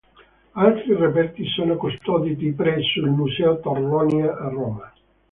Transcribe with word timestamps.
Altri 0.53 0.95
reperti 0.95 1.45
sono 1.45 1.77
custoditi 1.77 2.51
presso 2.53 3.01
il 3.01 3.11
Museo 3.11 3.59
Torlonia 3.59 4.35
a 4.35 4.49
Roma. 4.49 4.91